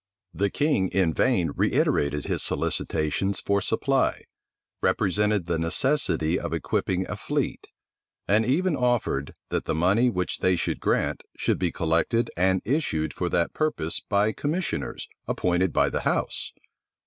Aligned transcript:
The 0.33 0.49
king 0.49 0.87
in 0.89 1.13
vain 1.13 1.51
reiterated 1.55 2.25
his 2.25 2.41
solicitations 2.41 3.39
for 3.39 3.61
supply; 3.61 4.23
represented 4.81 5.45
the 5.45 5.59
necessity 5.59 6.39
of 6.39 6.53
equipping 6.53 7.07
a 7.07 7.15
fleet; 7.15 7.67
and 8.27 8.43
even 8.43 8.75
offered, 8.75 9.35
that 9.49 9.65
the 9.65 9.75
money 9.75 10.09
which 10.09 10.39
they 10.39 10.55
should 10.55 10.79
grant 10.79 11.21
should 11.37 11.59
be 11.59 11.71
collected 11.71 12.31
and 12.35 12.63
issued 12.65 13.13
for 13.13 13.29
that 13.29 13.53
purpose 13.53 13.99
by 13.99 14.31
commissioners 14.31 15.07
appointed 15.27 15.71
by 15.71 15.87
the 15.87 15.99
house. 16.01 16.51